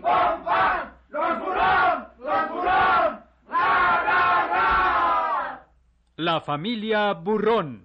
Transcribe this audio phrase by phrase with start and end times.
[0.00, 1.38] bom pan, los
[2.18, 5.66] los la, la, la.
[6.16, 7.84] La familia Burrón.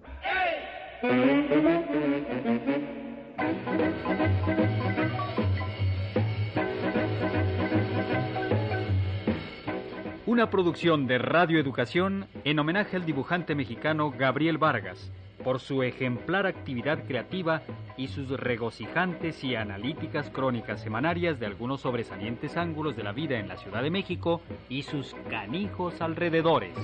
[10.26, 15.12] Una producción de Radio Educación en homenaje al dibujante mexicano Gabriel Vargas
[15.46, 17.62] por su ejemplar actividad creativa
[17.96, 23.46] y sus regocijantes y analíticas crónicas semanarias de algunos sobresalientes ángulos de la vida en
[23.46, 26.74] la Ciudad de México y sus canijos alrededores.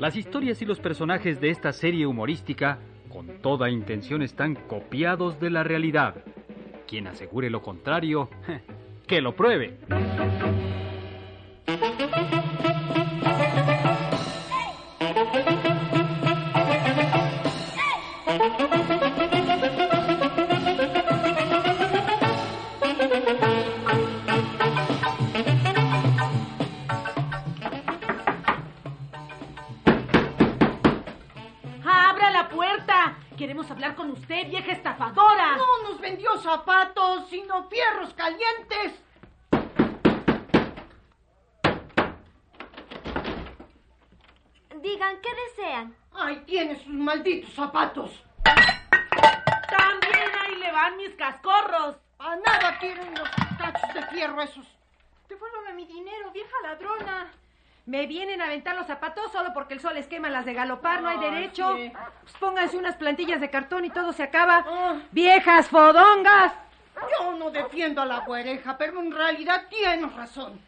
[0.00, 5.50] Las historias y los personajes de esta serie humorística con toda intención están copiados de
[5.50, 6.16] la realidad.
[6.88, 8.28] Quien asegure lo contrario,
[9.06, 9.76] que lo pruebe.
[47.08, 48.22] Malditos zapatos.
[48.44, 51.96] También ahí le van mis cascorros.
[52.18, 54.66] A nada quieren los cachos de fierro esos.
[55.26, 57.28] Devuélvame mi dinero, vieja ladrona.
[57.86, 61.00] Me vienen a aventar los zapatos solo porque el sol les quema las de galopar,
[61.00, 61.74] no hay Ay, derecho.
[61.76, 61.90] sí.
[62.20, 64.62] Pues pónganse unas plantillas de cartón y todo se acaba.
[64.68, 64.96] Ah.
[65.10, 66.52] ¡Viejas fodongas!
[67.18, 70.60] Yo no defiendo a la güereja, pero en realidad tienes razón.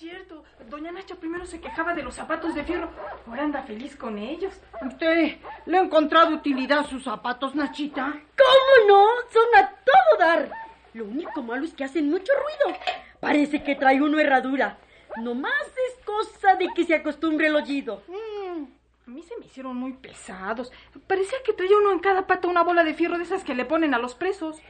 [0.00, 0.42] Cierto.
[0.70, 2.88] Doña Nacha primero se quejaba de los zapatos de fierro.
[3.26, 4.54] Ahora anda feliz con ellos.
[4.80, 8.06] ¿Usted le ha encontrado utilidad a sus zapatos, Nachita?
[8.06, 9.04] ¿Cómo no?
[9.30, 10.50] Son a todo dar.
[10.94, 12.78] Lo único malo es que hacen mucho ruido.
[13.20, 14.78] Parece que trae uno herradura.
[15.18, 18.02] Nomás es cosa de que se acostumbre el oído.
[18.08, 18.39] Mm,
[19.06, 20.70] a mí se me hicieron muy pesados.
[21.06, 23.64] Parecía que traía uno en cada pata una bola de fierro de esas que le
[23.64, 24.60] ponen a los presos.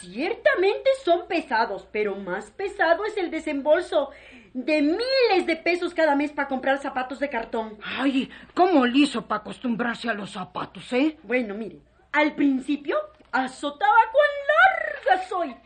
[0.00, 4.10] Ciertamente son pesados, pero más pesado es el desembolso
[4.52, 7.78] de miles de pesos cada mes para comprar zapatos de cartón.
[7.82, 11.16] Ay, ¿cómo le hizo para acostumbrarse a los zapatos, eh?
[11.22, 11.80] Bueno, mire,
[12.12, 12.98] al principio
[13.30, 15.56] azotaba cuán larga soy,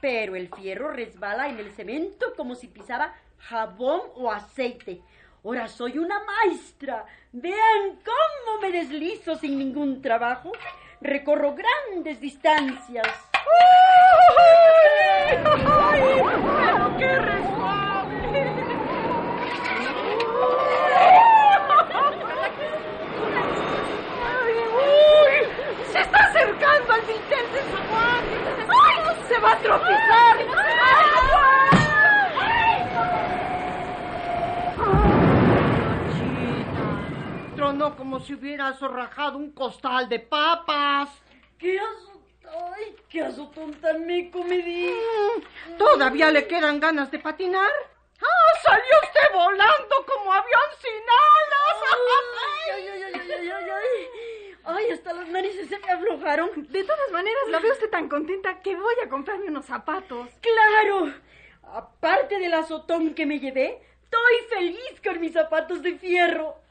[0.00, 5.02] pero el fierro resbala en el cemento como si pisara jabón o aceite.
[5.44, 7.04] Ahora soy una maestra.
[7.32, 10.50] Vean cómo me deslizo sin ningún trabajo.
[11.02, 13.06] Recorro grandes distancias.
[15.90, 18.54] ¡Pero qué resbale!
[24.80, 25.34] ¡Uy!
[25.92, 28.24] ¡Se está acercando al dintel de Zaguán!
[28.82, 28.96] ¡Ay!
[29.28, 30.63] ¡Se va a tropezar!
[37.64, 41.08] Tronó como si hubiera zorrajado un costal de papas.
[41.58, 42.74] ¡Qué azotón!
[42.76, 44.90] ¡Ay, qué azotón tan meco me di!
[44.90, 47.70] Mm, ¿Todavía le quedan ganas de patinar?
[48.20, 51.80] ¡Ah, salió usted volando como avión sin ¡Ay, alas!
[52.74, 54.56] ay, ay, ay, ay, ay, ay!
[54.62, 56.50] ¡Ay, hasta las narices se me aflojaron!
[56.68, 60.28] De todas maneras, la veo usted tan contenta que voy a comprarme unos zapatos.
[60.42, 61.14] ¡Claro!
[61.62, 66.62] Aparte del azotón que me llevé, estoy feliz con mis zapatos de fierro.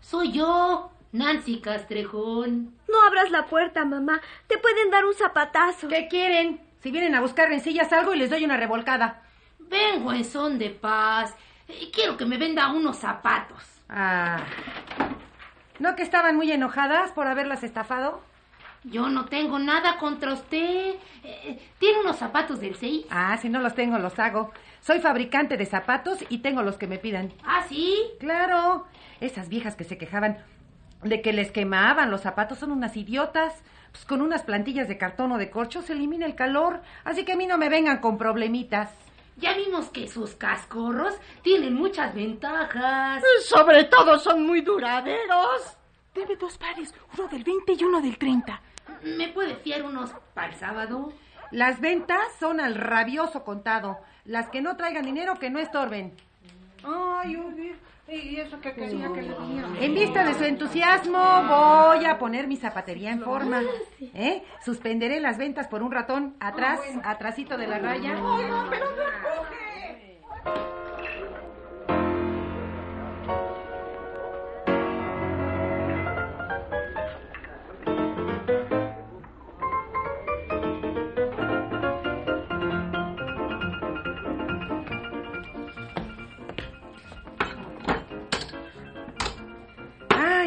[0.00, 2.74] Soy yo, Nancy Castrejón.
[2.88, 4.20] No abras la puerta, mamá.
[4.46, 5.88] Te pueden dar un zapatazo.
[5.88, 6.60] ¿Qué quieren?
[6.80, 9.22] Si vienen a buscar rencillas, salgo y les doy una revolcada.
[9.58, 11.34] Vengo en son de paz.
[11.66, 13.62] Eh, Quiero que me venda unos zapatos.
[13.88, 14.38] Ah.
[15.78, 18.22] ¿No que estaban muy enojadas por haberlas estafado?
[18.84, 20.94] Yo no tengo nada contra usted.
[21.24, 23.06] Eh, ¿Tiene unos zapatos del 6?
[23.10, 24.52] Ah, si no los tengo, los hago.
[24.80, 27.32] Soy fabricante de zapatos y tengo los que me pidan.
[27.44, 27.98] ¿Ah, sí?
[28.20, 28.86] Claro.
[29.20, 30.38] Esas viejas que se quejaban
[31.02, 33.62] de que les quemaban los zapatos son unas idiotas.
[33.92, 36.82] Pues con unas plantillas de cartón o de corcho se elimina el calor.
[37.04, 38.90] Así que a mí no me vengan con problemitas.
[39.36, 43.22] Ya vimos que sus cascorros tienen muchas ventajas.
[43.44, 45.76] Sobre todo son muy duraderos.
[46.14, 48.60] Debe dos pares, uno del 20 y uno del 30.
[49.02, 51.12] ¿Me puede fiar unos para el sábado?
[51.50, 53.98] Las ventas son al rabioso contado.
[54.24, 56.12] Las que no traigan dinero, que no estorben.
[56.84, 57.74] Ay, uy,
[58.08, 59.68] ¿y eso qué quería que le diera?
[59.80, 63.62] En vista de su entusiasmo, voy a poner mi zapatería en forma.
[64.00, 64.44] ¿Eh?
[64.64, 68.16] Suspenderé las ventas por un ratón atrás, atrásito de la raya.
[68.16, 68.44] Ay,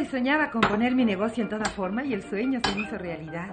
[0.06, 3.50] soñaba con poner mi negocio en toda forma y el sueño se hizo realidad.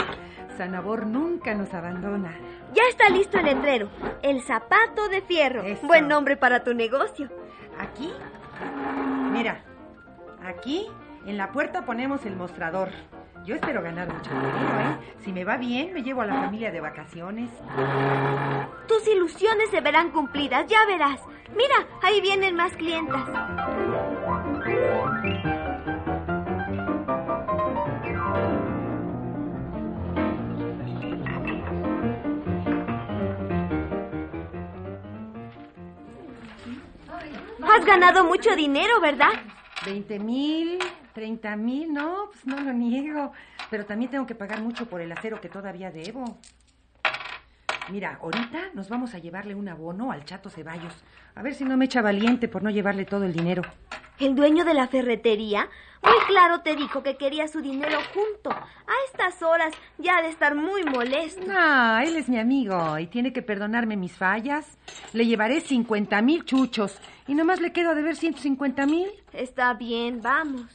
[0.56, 2.32] Sanabor nunca nos abandona.
[2.74, 3.88] Ya está listo el letrero.
[4.22, 5.62] El zapato de fierro.
[5.62, 5.86] Eso.
[5.86, 7.28] Buen nombre para tu negocio.
[7.78, 8.12] Aquí,
[9.32, 9.62] mira,
[10.44, 10.86] aquí
[11.26, 12.90] en la puerta ponemos el mostrador.
[13.44, 15.14] Yo espero ganar mucho dinero, ¿eh?
[15.20, 17.50] Si me va bien, me llevo a la familia de vacaciones.
[18.86, 21.20] Tus ilusiones se verán cumplidas, ya verás.
[21.56, 23.24] Mira, ahí vienen más clientas.
[37.88, 39.30] Ganado mucho dinero, ¿verdad?
[39.84, 40.78] Veinte mil,
[41.14, 43.32] treinta mil, no, pues no lo niego.
[43.70, 46.38] Pero también tengo que pagar mucho por el acero que todavía debo.
[47.88, 51.02] Mira, ahorita nos vamos a llevarle un abono al Chato Ceballos.
[51.34, 53.62] A ver si no me echa valiente por no llevarle todo el dinero.
[54.20, 55.68] El dueño de la ferretería
[56.02, 58.50] muy claro te dijo que quería su dinero junto.
[58.50, 61.42] A estas horas ya ha de estar muy molesto.
[61.50, 64.78] Ah, él es mi amigo y tiene que perdonarme mis fallas.
[65.12, 69.08] Le llevaré 50 mil chuchos y nomás le quedo a deber 150 mil.
[69.32, 70.66] Está bien, vamos.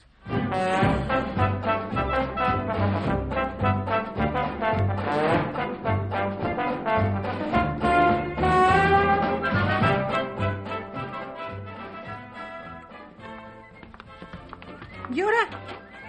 [15.13, 15.37] ¿Y ahora?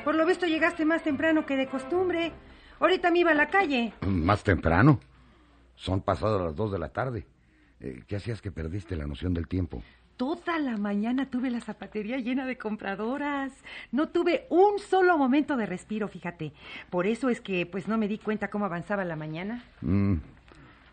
[0.03, 2.33] Por lo visto llegaste más temprano que de costumbre.
[2.81, 3.93] Ahorita me iba a la calle.
[4.06, 4.99] Más temprano.
[5.77, 7.27] Son pasadas las dos de la tarde.
[7.81, 9.83] Eh, ¿Qué hacías que perdiste la noción del tiempo?
[10.17, 13.53] Toda la mañana tuve la zapatería llena de compradoras.
[13.93, 16.55] No tuve un solo momento de respiro, fíjate.
[16.89, 19.65] Por eso es que pues no me di cuenta cómo avanzaba la mañana.
[19.83, 20.15] Mm,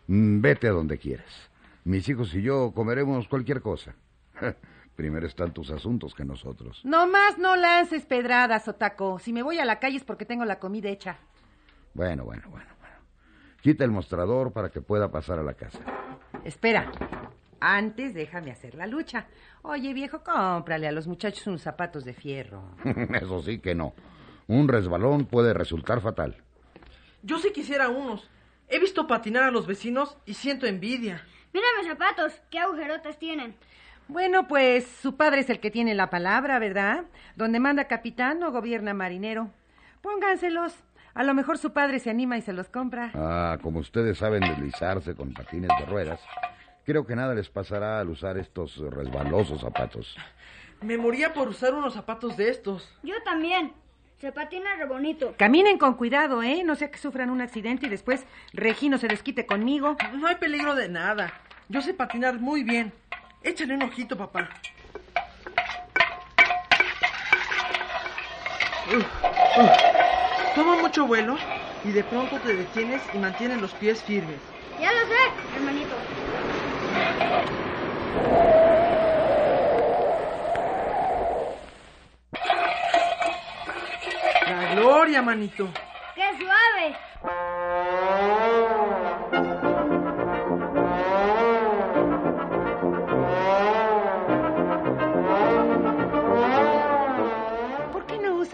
[0.08, 1.48] mm, vete a donde quieras.
[1.84, 3.94] Mis hijos y yo comeremos cualquier cosa.
[5.02, 6.80] Primero están tus asuntos que nosotros.
[6.84, 9.18] Nomás no lances pedradas, Otaco.
[9.18, 11.18] Si me voy a la calle es porque tengo la comida hecha.
[11.92, 12.94] Bueno, bueno, bueno, bueno.
[13.62, 15.80] Quita el mostrador para que pueda pasar a la casa.
[16.44, 16.92] Espera.
[17.58, 19.26] Antes déjame hacer la lucha.
[19.62, 22.62] Oye, viejo, cómprale a los muchachos unos zapatos de fierro.
[23.20, 23.94] Eso sí que no.
[24.46, 26.36] Un resbalón puede resultar fatal.
[27.24, 28.30] Yo sí quisiera unos.
[28.68, 31.26] He visto patinar a los vecinos y siento envidia.
[31.52, 33.56] Mira mis zapatos, qué agujerotas tienen.
[34.08, 37.04] Bueno, pues su padre es el que tiene la palabra, ¿verdad?
[37.36, 39.50] Donde manda capitán no gobierna marinero.
[40.02, 40.74] Pónganselos.
[41.14, 43.10] A lo mejor su padre se anima y se los compra.
[43.14, 46.20] Ah, como ustedes saben deslizarse con patines de ruedas,
[46.84, 50.16] creo que nada les pasará al usar estos resbalosos zapatos.
[50.80, 52.92] Me moría por usar unos zapatos de estos.
[53.02, 53.72] Yo también.
[54.18, 55.34] Se patina re bonito.
[55.36, 56.62] Caminen con cuidado, ¿eh?
[56.64, 59.96] No sea que sufran un accidente y después Regino se desquite conmigo.
[60.14, 61.32] No hay peligro de nada.
[61.68, 62.92] Yo sé patinar muy bien.
[63.44, 64.48] Échale un ojito, papá.
[70.54, 71.36] Toma mucho vuelo
[71.84, 74.38] y de pronto te detienes y mantienes los pies firmes.
[74.80, 75.94] Ya lo sé, hermanito.
[84.46, 85.68] La gloria, manito.
[86.14, 86.96] ¡Qué suave!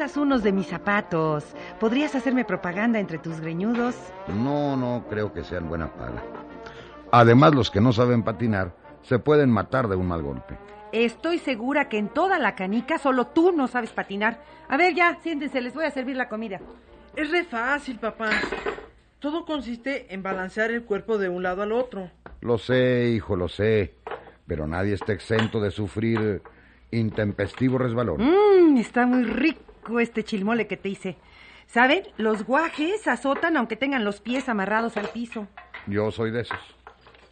[0.09, 1.45] ¿Por qué no usas unos de mis zapatos?
[1.79, 3.95] ¿Podrías hacerme propaganda entre tus greñudos?
[4.29, 6.23] No, no creo que sean buena paga.
[7.13, 10.57] Además, los que no saben patinar se pueden matar de un mal golpe.
[10.93, 14.43] Estoy segura que en toda la canica solo tú no sabes patinar.
[14.69, 16.59] A ver, ya, siéntense, les voy a servir la comida.
[17.15, 18.31] Es re fácil, papá.
[19.19, 22.11] Todo consiste en balancear el cuerpo de un lado al otro.
[22.41, 23.97] Lo sé, hijo, lo sé.
[24.47, 26.41] Pero nadie está exento de sufrir
[26.93, 28.23] intempestivo resbalón.
[28.23, 29.68] Mmm, está muy rico
[30.01, 31.17] este chilmole que te hice.
[31.67, 32.03] ¿Saben?
[32.17, 35.47] Los guajes azotan aunque tengan los pies amarrados al piso.
[35.87, 36.59] Yo soy de esos.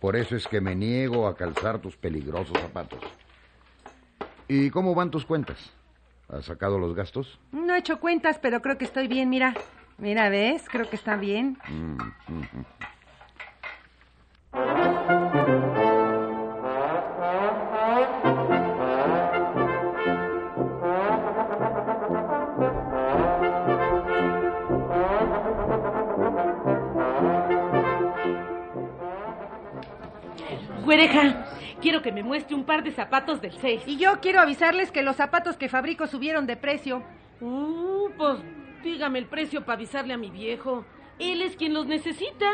[0.00, 3.00] Por eso es que me niego a calzar tus peligrosos zapatos.
[4.48, 5.72] ¿Y cómo van tus cuentas?
[6.28, 7.38] ¿Has sacado los gastos?
[7.52, 9.54] No he hecho cuentas, pero creo que estoy bien, mira.
[9.98, 10.64] Mira, ¿ves?
[10.68, 11.58] Creo que está bien.
[11.68, 11.96] Mm,
[12.28, 12.66] mm, mm.
[30.86, 31.46] Güereja,
[31.82, 33.82] quiero que me muestre un par de zapatos del 6.
[33.86, 37.02] Y yo quiero avisarles que los zapatos que fabrico subieron de precio.
[37.40, 38.38] Uh, pues
[38.84, 40.84] dígame el precio para avisarle a mi viejo.
[41.18, 42.46] Él es quien los necesita.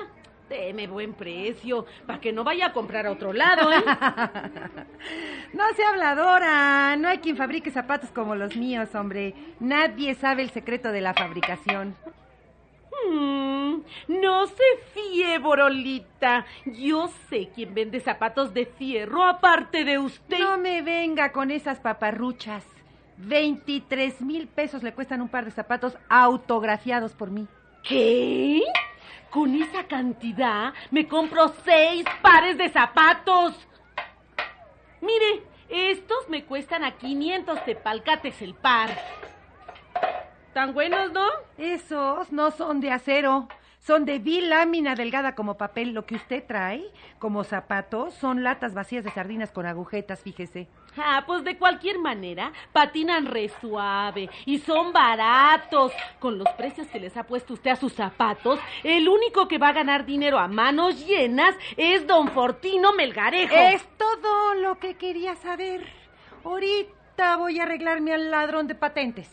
[0.49, 3.85] Deme buen precio, para que no vaya a comprar a otro lado, ¿eh?
[5.53, 6.97] no sea habladora.
[6.97, 9.35] No hay quien fabrique zapatos como los míos, hombre.
[9.61, 11.95] Nadie sabe el secreto de la fabricación.
[13.11, 13.62] Mm,
[14.09, 14.63] no se
[14.95, 16.47] fíe, Borolita.
[16.67, 20.39] Yo sé quién vende zapatos de fierro aparte de usted.
[20.39, 22.65] No me venga con esas paparruchas.
[23.19, 27.47] 23 mil pesos le cuestan un par de zapatos autografiados por mí.
[27.83, 28.63] ¿Qué?
[29.31, 33.55] Con esa cantidad me compro seis pares de zapatos.
[35.01, 38.91] Mire, estos me cuestan a 500 tepalcates el par.
[40.53, 41.27] ¿Tan buenos, no?
[41.57, 43.49] Esos no son de acero.
[43.85, 45.93] Son de vil lámina delgada como papel.
[45.93, 46.85] Lo que usted trae
[47.19, 50.69] como zapatos son latas vacías de sardinas con agujetas, fíjese.
[50.97, 55.93] Ah, pues de cualquier manera, patinan re suave y son baratos.
[56.21, 59.71] Con los precios que les ha puesto usted a sus zapatos, el único que va
[59.71, 63.53] a ganar dinero a manos llenas es don Fortino Melgarejo.
[63.53, 65.85] Es todo lo que quería saber.
[66.45, 69.29] Ahorita voy a arreglarme al ladrón de patentes.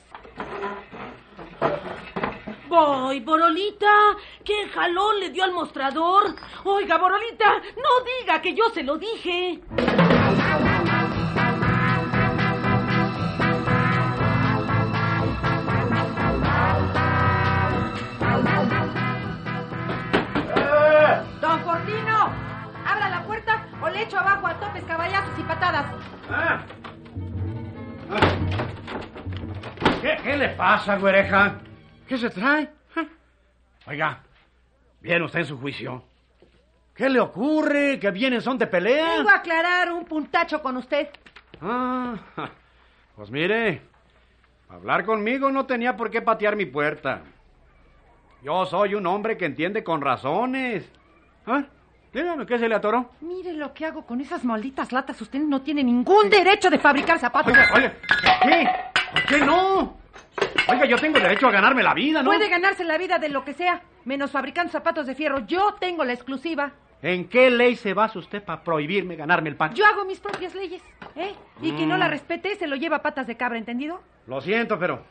[2.70, 6.36] Voy, Borolita, ¿qué jalón le dio al mostrador?
[6.66, 9.60] Oiga, Borolita, no diga que yo se lo dije.
[21.42, 22.30] Don Fortino,
[22.86, 25.86] abra la puerta o le echo abajo a topes, caballazos y patadas.
[26.30, 26.62] Ah.
[28.12, 28.20] Ah.
[30.04, 31.62] ¿Qué, ¿Qué le pasa, güereja?
[32.10, 32.68] ¿Qué se trae?
[32.96, 33.06] Ah.
[33.86, 34.24] Oiga,
[35.00, 36.04] ¿viene usted en su juicio?
[36.96, 38.00] ¿Qué le ocurre?
[38.00, 39.18] ¿Que viene son de pelea?
[39.18, 41.08] Vengo a aclarar un puntacho con usted.
[41.62, 42.16] Ah,
[43.16, 43.84] pues mire,
[44.70, 47.22] hablar conmigo no tenía por qué patear mi puerta.
[48.42, 50.92] Yo soy un hombre que entiende con razones.
[51.46, 51.63] ¿Ah?
[52.12, 53.12] Dígame, ¿qué se le atoró?
[53.22, 55.22] Mire lo que hago con esas malditas latas.
[55.22, 57.54] Usted no tiene ningún derecho de fabricar zapatos.
[57.54, 58.68] Oiga, oiga, ¿por qué?
[59.13, 59.99] ¿Por qué no?
[60.70, 62.30] Oiga, yo tengo derecho a ganarme la vida, ¿no?
[62.30, 65.40] Puede ganarse la vida de lo que sea, menos fabricando zapatos de fierro.
[65.48, 66.72] Yo tengo la exclusiva.
[67.02, 69.74] ¿En qué ley se basa usted para prohibirme ganarme el pan?
[69.74, 70.82] Yo hago mis propias leyes,
[71.16, 71.34] ¿eh?
[71.62, 74.02] Y quien no la respete se lo lleva a patas de cabra, ¿entendido?
[74.28, 75.02] Lo siento, pero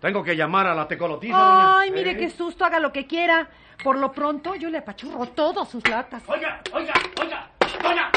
[0.00, 1.78] tengo que llamar a la tecolotiza, doña.
[1.80, 2.16] Ay, mire ¿Eh?
[2.16, 3.48] qué susto, haga lo que quiera.
[3.84, 6.22] Por lo pronto, yo le apachurro todas sus latas.
[6.26, 7.50] Oiga, oiga, oiga,
[7.82, 8.10] doña.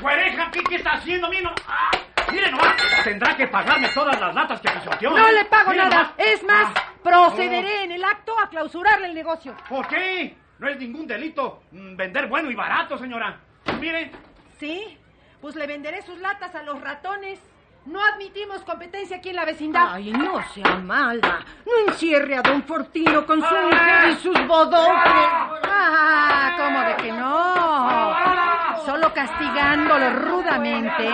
[0.00, 1.52] Güereja, ¿qué, qué está haciendo, mino?
[1.68, 1.90] Ah,
[2.32, 5.10] mire nomás, tendrá que pagarme todas las latas que pisoteó.
[5.10, 5.96] No le pago Mire nada.
[5.96, 6.12] nomás.
[6.18, 9.54] Es más, Ah, procederé en el acto a clausurarle el negocio.
[9.68, 10.36] ¿Por qué?
[10.58, 13.38] No es ningún delito mm, vender bueno y barato, señora.
[13.80, 14.10] Mire,
[14.58, 14.98] ¿Sí?
[15.40, 17.38] Pues le venderé sus latas a los ratones.
[17.84, 19.92] No admitimos competencia aquí en la vecindad.
[19.92, 21.44] Ay, no sea mala.
[21.64, 25.28] No encierre a don Fortino con su mujer y sus bodocles.
[25.70, 28.65] Ah, ¿cómo de que no?
[28.84, 31.08] Solo castigándolo rudamente,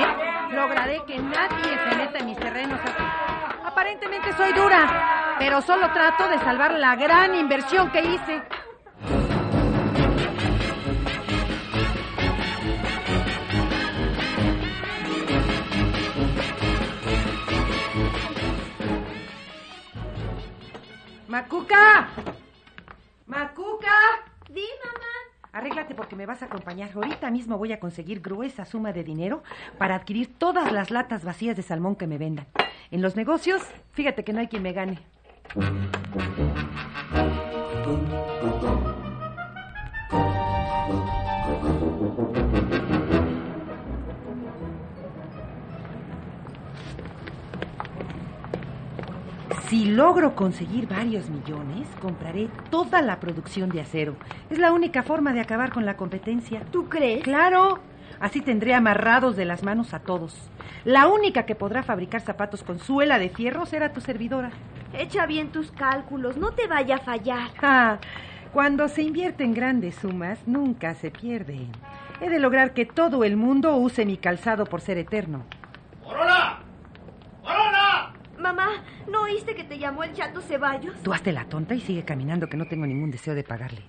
[0.50, 2.80] lograré que nadie se meta en mis terrenos.
[3.64, 8.42] Aparentemente soy dura, pero solo trato de salvar la gran inversión que hice.
[21.28, 22.08] ¡Macuca!
[23.26, 24.21] ¡Macuca!
[25.52, 26.90] Arréglate porque me vas a acompañar.
[26.94, 29.42] Ahorita mismo voy a conseguir gruesa suma de dinero
[29.76, 32.46] para adquirir todas las latas vacías de salmón que me vendan.
[32.90, 34.98] En los negocios, fíjate que no hay quien me gane.
[49.72, 54.16] Si logro conseguir varios millones, compraré toda la producción de acero.
[54.50, 56.60] Es la única forma de acabar con la competencia.
[56.70, 57.24] ¿Tú crees?
[57.24, 57.78] Claro.
[58.20, 60.36] Así tendré amarrados de las manos a todos.
[60.84, 64.50] La única que podrá fabricar zapatos con suela de fierro será tu servidora.
[64.92, 67.48] Echa bien tus cálculos, no te vaya a fallar.
[67.62, 67.98] Ah,
[68.52, 71.66] cuando se invierte en grandes sumas, nunca se pierde.
[72.20, 75.46] He de lograr que todo el mundo use mi calzado por ser eterno.
[76.04, 76.58] ¡Corola!
[77.42, 78.12] ¡Corola!
[78.38, 81.02] Mamá, no oíste que te llamó el chato Ceballos?
[81.02, 83.82] Tú hazte la tonta y sigue caminando que no tengo ningún deseo de pagarle.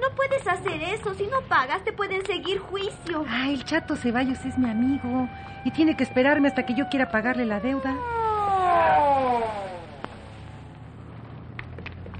[0.00, 1.14] No puedes hacer eso.
[1.14, 3.24] Si no pagas, te pueden seguir juicio.
[3.28, 5.28] Ah, el chato Ceballos es mi amigo
[5.64, 7.96] y tiene que esperarme hasta que yo quiera pagarle la deuda.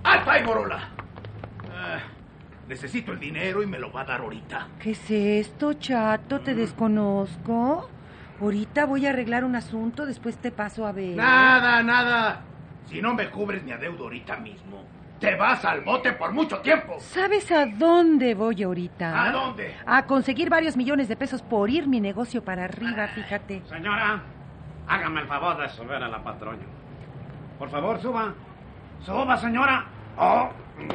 [0.02, 0.88] ¡Alta ahí, Borola!
[1.70, 1.98] Ah,
[2.68, 4.68] necesito el dinero y me lo va a dar ahorita.
[4.78, 6.40] ¿Qué es esto, chato?
[6.40, 7.90] Te desconozco.
[8.40, 11.16] Ahorita voy a arreglar un asunto, después te paso a ver.
[11.16, 12.40] Nada, nada.
[12.86, 14.84] Si no me cubres mi adeudo ahorita mismo,
[15.20, 16.96] te vas al bote por mucho tiempo.
[16.98, 19.24] ¿Sabes a dónde voy ahorita?
[19.24, 19.74] ¿A dónde?
[19.86, 23.62] A conseguir varios millones de pesos por ir mi negocio para arriba, fíjate.
[23.68, 24.20] Señora,
[24.86, 26.66] hágame el favor de subir a la patrulla.
[27.58, 28.34] Por favor, suba.
[29.00, 29.86] Suba, señora.
[30.16, 30.48] Oh,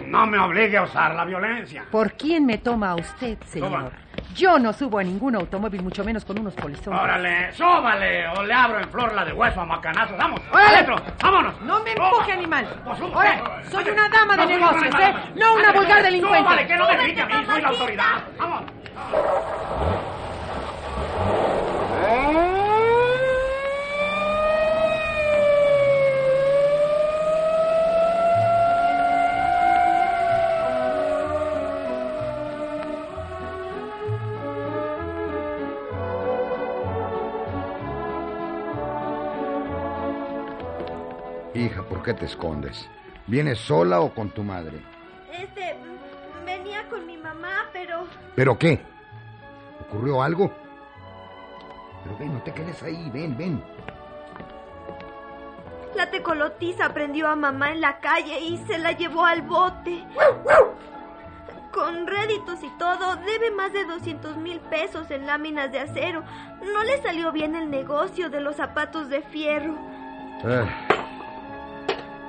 [0.05, 1.85] no me obligue a usar la violencia.
[1.91, 3.91] ¿Por quién me toma a usted, señor?
[4.35, 6.99] Yo no subo a ningún automóvil, mucho menos con unos polizones.
[7.01, 10.17] Órale, súbale o le abro en flor la de hueso a macanazos.
[10.17, 10.41] ¡Vamos!
[10.53, 10.85] ¡Órale!
[11.21, 11.61] ¡Vámonos!
[11.61, 12.67] No me empuje, animal.
[12.85, 13.71] Pues Ahora, usted.
[13.71, 15.13] soy una dama de negocios, ¿eh?
[15.35, 16.39] No una vulgar delincuente.
[16.43, 18.23] Súbale, que no me a mí, soy la autoridad.
[18.37, 18.61] ¡Vamos!
[41.53, 42.87] Hija, ¿por qué te escondes?
[43.25, 44.79] ¿Vienes sola o con tu madre?
[45.31, 45.75] Este,
[46.45, 48.05] venía con mi mamá, pero...
[48.35, 48.79] ¿Pero qué?
[49.81, 50.51] ¿Ocurrió algo?
[52.03, 53.63] Pero ven, no te quedes ahí, ven, ven.
[55.95, 60.05] La tecolotiza prendió a mamá en la calle y se la llevó al bote.
[61.73, 66.23] Con réditos y todo, debe más de 200 mil pesos en láminas de acero.
[66.61, 69.75] No le salió bien el negocio de los zapatos de fierro.
[70.45, 70.88] Ah.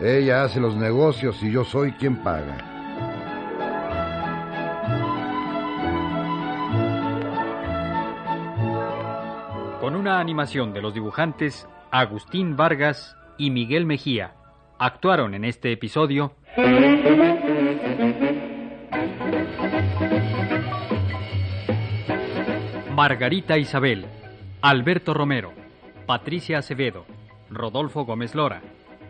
[0.03, 2.57] Ella hace los negocios y yo soy quien paga.
[9.79, 14.33] Con una animación de los dibujantes Agustín Vargas y Miguel Mejía,
[14.79, 16.33] actuaron en este episodio
[22.95, 24.07] Margarita Isabel,
[24.63, 25.53] Alberto Romero,
[26.07, 27.05] Patricia Acevedo,
[27.51, 28.63] Rodolfo Gómez Lora,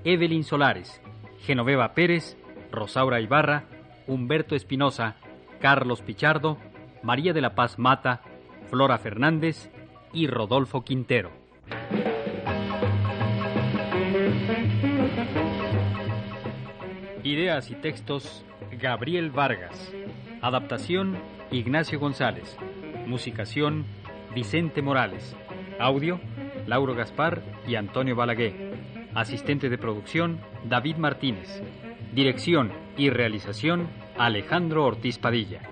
[0.04, 1.00] Evelyn Solares,
[1.40, 2.36] Genoveva Pérez,
[2.70, 3.64] Rosaura Ibarra,
[4.06, 5.16] Humberto Espinosa,
[5.60, 6.58] Carlos Pichardo,
[7.02, 8.22] María de la Paz Mata,
[8.68, 9.70] Flora Fernández
[10.12, 11.30] y Rodolfo Quintero.
[17.22, 18.44] Ideas y textos
[18.80, 19.92] Gabriel Vargas.
[20.40, 21.18] Adaptación
[21.50, 22.56] Ignacio González.
[23.06, 23.84] Musicación
[24.34, 25.36] Vicente Morales.
[25.78, 26.20] Audio
[26.66, 28.69] Lauro Gaspar y Antonio Balaguer.
[29.14, 31.62] Asistente de producción David Martínez.
[32.12, 35.62] Dirección y realización Alejandro Ortiz Padilla.